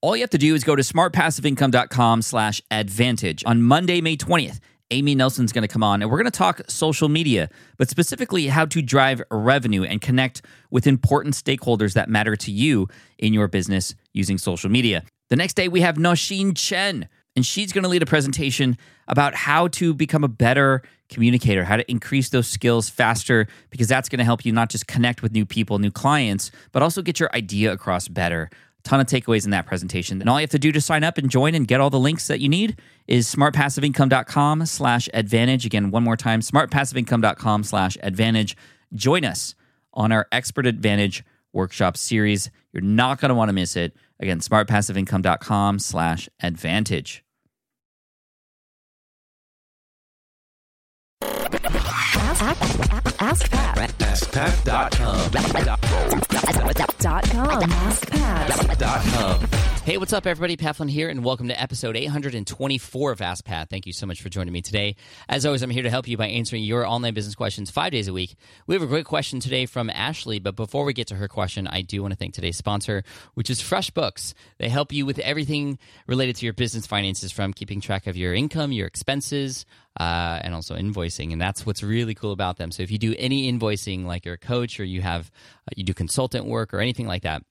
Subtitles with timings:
[0.00, 3.42] All you have to do is go to smartpassiveincome.com slash advantage.
[3.44, 4.60] On Monday, May 20th,
[4.92, 8.46] Amy Nelson's going to come on and we're going to talk social media, but specifically
[8.46, 12.86] how to drive revenue and connect with important stakeholders that matter to you
[13.18, 15.02] in your business using social media.
[15.30, 19.34] The next day, we have Nausheen Chen, and she's going to lead a presentation about
[19.34, 24.18] how to become a better communicator, how to increase those skills faster, because that's going
[24.18, 27.30] to help you not just connect with new people, new clients, but also get your
[27.34, 28.48] idea across better
[28.84, 30.20] ton of takeaways in that presentation.
[30.20, 31.98] And all you have to do to sign up and join and get all the
[31.98, 35.66] links that you need is smartpassiveincome.com slash advantage.
[35.66, 38.56] Again, one more time, smartpassiveincome.com slash advantage.
[38.94, 39.54] Join us
[39.92, 42.50] on our Expert Advantage workshop series.
[42.72, 43.94] You're not going to want to miss it.
[44.20, 47.24] Again, smartpassiveincome.com slash advantage.
[52.40, 53.76] Ask, ask, Pat.
[53.98, 55.30] AskPat.com.
[57.00, 57.60] Dot com.
[57.62, 59.82] AskPat.
[59.82, 60.56] Hey, what's up, everybody?
[60.56, 63.70] Pat Flynn here, and welcome to episode 824 of Ask Pat.
[63.70, 64.96] Thank you so much for joining me today.
[65.28, 68.06] As always, I'm here to help you by answering your online business questions five days
[68.06, 68.36] a week.
[68.66, 71.66] We have a great question today from Ashley, but before we get to her question,
[71.66, 73.02] I do want to thank today's sponsor,
[73.34, 74.34] which is FreshBooks.
[74.58, 78.34] They help you with everything related to your business finances, from keeping track of your
[78.34, 79.64] income, your expenses,
[79.98, 81.32] uh, and also invoicing.
[81.32, 82.70] And that's what's really cool about them.
[82.70, 85.30] So if you do any invoicing, like you're a coach or you have
[85.66, 87.42] uh, you do consultant work or anything like that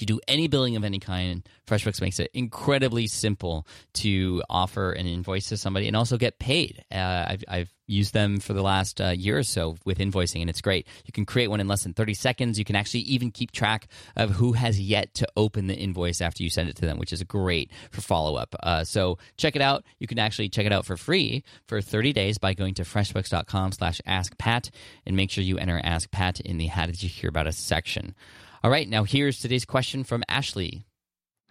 [0.00, 4.92] if you do any billing of any kind, FreshBooks makes it incredibly simple to offer
[4.92, 6.82] an invoice to somebody and also get paid.
[6.90, 10.48] Uh, I've, I've, used them for the last uh, year or so with invoicing, and
[10.48, 10.86] it's great.
[11.06, 12.56] You can create one in less than 30 seconds.
[12.56, 16.44] You can actually even keep track of who has yet to open the invoice after
[16.44, 18.54] you send it to them, which is great for follow up.
[18.62, 19.82] Uh, so check it out.
[19.98, 23.72] You can actually check it out for free for 30 days by going to freshbooks.com
[23.72, 24.70] slash askpat
[25.04, 27.58] and make sure you enter Ask Pat in the How Did You Hear About Us
[27.58, 28.14] section.
[28.62, 30.84] All right, now here's today's question from Ashley.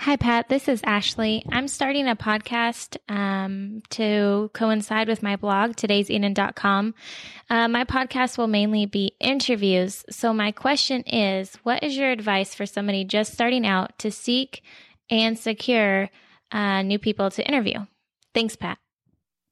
[0.00, 0.48] Hi, Pat.
[0.48, 1.44] This is Ashley.
[1.50, 6.94] I'm starting a podcast um, to coincide with my blog, today'seden.com.
[7.50, 10.04] Uh, my podcast will mainly be interviews.
[10.10, 14.62] So, my question is what is your advice for somebody just starting out to seek
[15.10, 16.10] and secure
[16.52, 17.86] uh, new people to interview?
[18.34, 18.78] Thanks, Pat.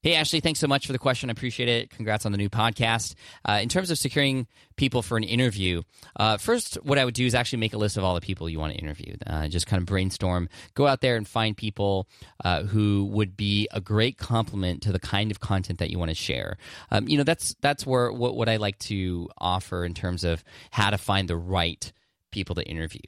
[0.07, 1.31] Hey, Ashley, thanks so much for the question.
[1.31, 1.91] I appreciate it.
[1.91, 3.17] Congrats on the new podcast.
[3.45, 4.47] Uh, in terms of securing
[4.77, 5.83] people for an interview,
[6.15, 8.49] uh, first, what I would do is actually make a list of all the people
[8.49, 9.17] you want to interview.
[9.27, 12.07] Uh, just kind of brainstorm, go out there and find people
[12.45, 16.11] uh, who would be a great complement to the kind of content that you want
[16.11, 16.57] to share.
[16.93, 20.45] Um, you know, that's that's where what, what I like to offer in terms of
[20.71, 21.93] how to find the right
[22.31, 23.01] people to interview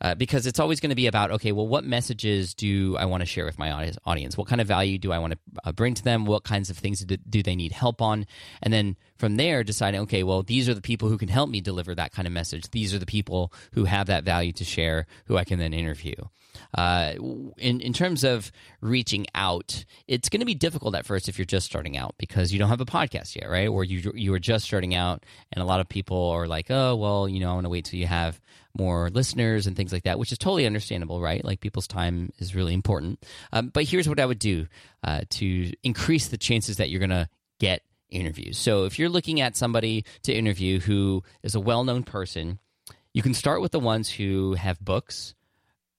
[0.00, 3.20] uh, because it's always going to be about okay well what messages do i want
[3.20, 4.36] to share with my audience?
[4.36, 6.24] What kind of value do i want to uh, bring to them?
[6.24, 8.26] What kinds of things do, do they need help on?
[8.62, 11.60] And then from there deciding okay well these are the people who can help me
[11.60, 15.06] deliver that kind of message these are the people who have that value to share
[15.26, 16.14] who i can then interview
[16.74, 17.14] uh,
[17.58, 21.44] in in terms of reaching out, it's going to be difficult at first if you're
[21.44, 23.68] just starting out because you don't have a podcast yet, right?
[23.68, 26.96] Or you you are just starting out, and a lot of people are like, oh,
[26.96, 28.40] well, you know, I want to wait till you have
[28.76, 31.44] more listeners and things like that, which is totally understandable, right?
[31.44, 33.24] Like people's time is really important.
[33.52, 34.66] Um, but here's what I would do
[35.04, 37.28] uh, to increase the chances that you're going to
[37.60, 37.82] get
[38.14, 38.58] interviews.
[38.58, 42.58] So if you're looking at somebody to interview who is a well known person,
[43.12, 45.34] you can start with the ones who have books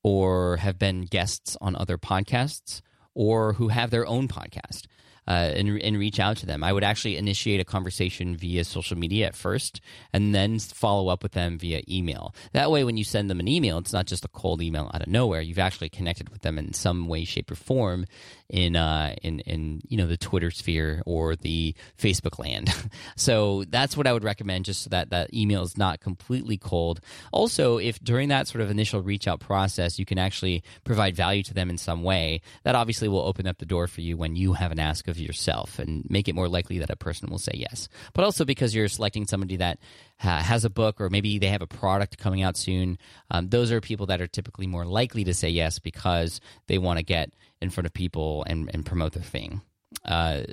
[0.03, 2.81] or have been guests on other podcasts
[3.13, 4.87] or who have their own podcast
[5.27, 6.63] uh, and, and reach out to them.
[6.63, 9.81] I would actually initiate a conversation via social media at first
[10.13, 12.35] and then follow up with them via email.
[12.53, 15.01] That way, when you send them an email, it's not just a cold email out
[15.01, 15.41] of nowhere.
[15.41, 18.05] You've actually connected with them in some way, shape, or form
[18.49, 22.73] in uh, in in you know the Twitter sphere or the Facebook land.
[23.15, 27.01] so that's what I would recommend, just so that that email is not completely cold.
[27.31, 31.43] Also, if during that sort of initial reach out process, you can actually provide value
[31.43, 34.35] to them in some way, that obviously will open up the door for you when
[34.35, 37.37] you have an ask of yourself and make it more likely that a person will
[37.39, 37.87] say yes.
[38.13, 39.79] But also because you're selecting somebody that
[40.19, 42.97] ha- has a book or maybe they have a product coming out soon,
[43.31, 46.99] um, those are people that are typically more likely to say yes because they want
[46.99, 47.31] to get
[47.61, 49.61] in front of people and, and promote their thing.
[50.03, 50.43] Uh,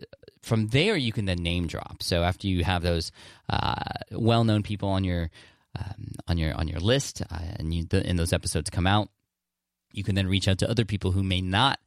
[0.43, 2.03] from there, you can then name drop.
[2.03, 3.13] So after you have those
[3.49, 3.75] uh,
[4.11, 5.31] well-known people on your
[5.79, 9.09] um, on your on your list, uh, and you, the, and those episodes come out,
[9.93, 11.79] you can then reach out to other people who may not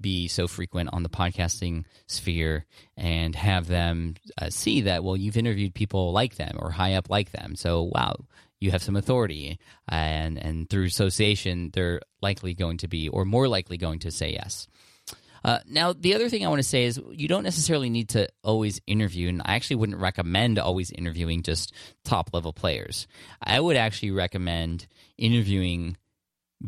[0.00, 2.66] be so frequent on the podcasting sphere
[2.96, 7.08] and have them uh, see that well you've interviewed people like them or high up
[7.08, 7.54] like them.
[7.54, 8.16] So wow
[8.60, 9.58] you have some authority.
[9.88, 14.32] And and through association they're likely going to be or more likely going to say
[14.32, 14.66] yes.
[15.44, 18.28] Uh, now, the other thing I want to say is you don't necessarily need to
[18.42, 23.06] always interview, and I actually wouldn't recommend always interviewing just top level players.
[23.42, 24.86] I would actually recommend
[25.18, 25.98] interviewing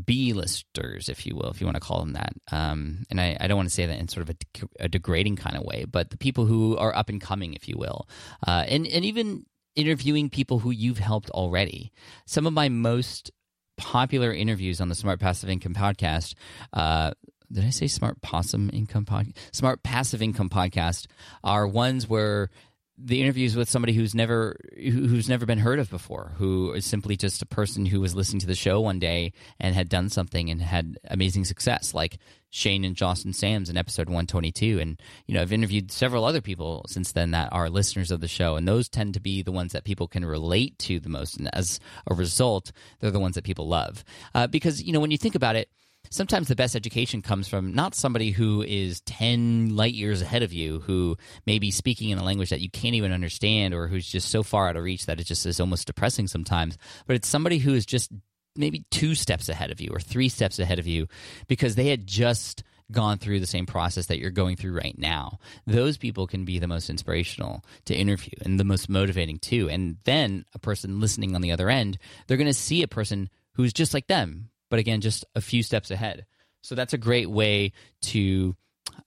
[0.05, 2.33] B-listers, if you will, if you want to call them that.
[2.53, 5.37] Um, and I, I, don't want to say that in sort of a, a, degrading
[5.37, 8.09] kind of way, but the people who are up and coming, if you will,
[8.47, 11.93] uh, and and even interviewing people who you've helped already.
[12.27, 13.31] Some of my most
[13.77, 16.35] popular interviews on the Smart Passive Income podcast.
[16.73, 17.13] Uh,
[17.53, 19.37] did I say Smart Possum Income Podcast?
[19.53, 21.07] Smart Passive Income Podcast
[21.45, 22.51] are ones where
[22.99, 27.17] the interviews with somebody who's never who's never been heard of before, who is simply
[27.17, 30.49] just a person who was listening to the show one day and had done something
[30.51, 32.19] and had amazing success, like
[32.51, 34.79] Shane and Jocelyn Sams in episode 122.
[34.81, 38.29] And you know, I've interviewed several other people since then that are listeners of the
[38.29, 41.37] show, and those tend to be the ones that people can relate to the most,
[41.37, 44.05] and as a result, they're the ones that people love
[44.35, 45.69] uh, because you know when you think about it
[46.11, 50.53] sometimes the best education comes from not somebody who is 10 light years ahead of
[50.53, 51.17] you, who
[51.47, 54.43] may be speaking in a language that you can't even understand, or who's just so
[54.43, 56.77] far out of reach that it just is almost depressing sometimes.
[57.07, 58.11] But it's somebody who is just
[58.57, 61.07] maybe two steps ahead of you or three steps ahead of you
[61.47, 62.63] because they had just
[62.93, 65.39] gone through the same process that you're going through right now.
[65.67, 69.69] Those people can be the most inspirational to interview and the most motivating too.
[69.69, 73.29] And then a person listening on the other end, they're going to see a person
[73.55, 76.27] who's just like them, but again, just a few steps ahead.
[76.63, 77.73] So that's a great way
[78.03, 78.57] to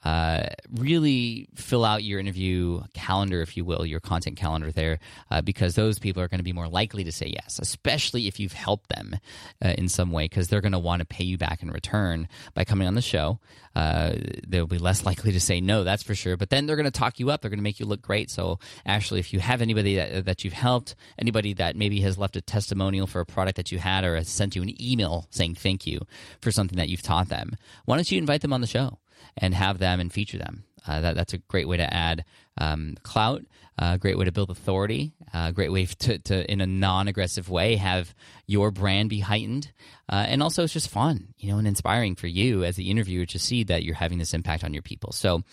[0.04, 5.00] uh, really fill out your interview calendar, if you will, your content calendar there,
[5.30, 8.40] uh, because those people are going to be more likely to say yes, especially if
[8.40, 9.18] you've helped them
[9.64, 12.28] uh, in some way, because they're going to want to pay you back in return
[12.54, 13.40] by coming on the show.
[13.76, 14.14] Uh,
[14.48, 16.38] they'll be less likely to say no, that's for sure.
[16.38, 17.42] But then they're going to talk you up.
[17.42, 18.30] They're going to make you look great.
[18.30, 22.38] So, actually, if you have anybody that, that you've helped, anybody that maybe has left
[22.38, 25.56] a testimonial for a product that you had or has sent you an email saying
[25.56, 26.00] thank you
[26.42, 28.98] for something that you've taught them, why don't you invite them on the show?
[29.38, 30.64] And have them and feature them.
[30.88, 32.26] Uh, that, that's a great way to add
[32.58, 33.44] um, clout,
[33.78, 36.66] a uh, great way to build authority, a uh, great way to, to, in a
[36.66, 38.14] non-aggressive way, have
[38.48, 39.72] your brand be heightened,
[40.10, 43.26] uh, and also it's just fun, you know, and inspiring for you as the interviewer
[43.26, 45.12] to see that you're having this impact on your people.
[45.12, 45.44] So,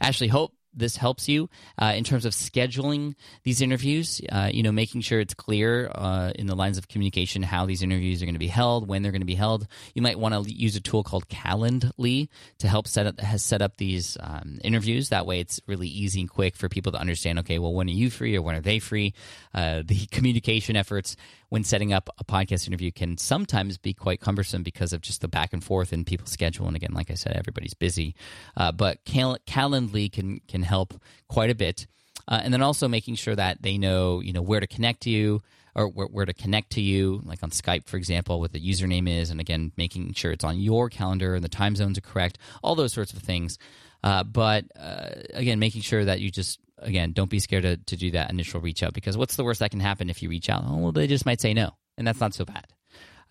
[0.00, 1.48] Ashley, hope this helps you
[1.80, 4.20] uh, in terms of scheduling these interviews.
[4.30, 7.82] Uh, you know, making sure it's clear uh, in the lines of communication how these
[7.82, 9.66] interviews are going to be held, when they're going to be held.
[9.94, 12.28] You might want to use a tool called Calendly
[12.58, 15.08] to help set up set up these um, interviews.
[15.10, 17.38] That way, it's really easy and quick for people to understand.
[17.40, 19.14] Okay, well, when are you free or when are they free?
[19.54, 21.16] Uh, the communication efforts
[21.54, 25.28] when setting up a podcast interview can sometimes be quite cumbersome because of just the
[25.28, 26.66] back and forth in people's schedule.
[26.66, 28.16] And again, like I said, everybody's busy.
[28.56, 31.86] Uh, but Cal- Calendly can can help quite a bit.
[32.26, 35.10] Uh, and then also making sure that they know you know where to connect to
[35.10, 35.42] you
[35.76, 39.06] or where, where, to connect to you like on skype for example what the username
[39.06, 42.38] is and again making sure it's on your calendar and the time zones are correct
[42.62, 43.58] all those sorts of things
[44.04, 47.96] uh, but uh, again making sure that you just again, don't be scared to, to
[47.96, 50.48] do that initial reach out because what's the worst that can happen if you reach
[50.48, 50.64] out?
[50.66, 52.66] Oh, well, they just might say no, and that's not so bad.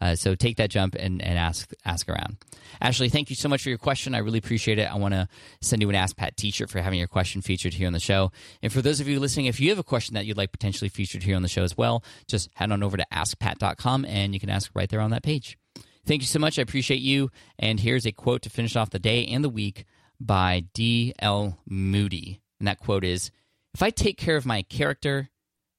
[0.02, 2.38] Uh, so take that jump and, and ask ask around.
[2.82, 4.16] Ashley, thank you so much for your question.
[4.16, 4.92] I really appreciate it.
[4.92, 5.28] I want to
[5.62, 8.32] send you an Ask Pat T-shirt for having your question featured here on the show.
[8.62, 10.90] And for those of you listening, if you have a question that you'd like potentially
[10.90, 14.40] featured here on the show as well, just head on over to askpat.com and you
[14.40, 15.58] can ask right there on that page.
[16.06, 16.60] Thank you so much.
[16.60, 17.30] I appreciate you.
[17.58, 19.86] And here's a quote to finish off the day and the week
[20.20, 21.60] by D.L.
[21.66, 22.42] Moody.
[22.60, 23.32] And that quote is
[23.74, 25.30] if I take care of my character,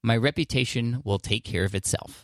[0.03, 2.24] my reputation will take care of itself.